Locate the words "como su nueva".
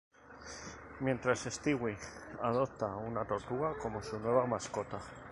3.79-4.47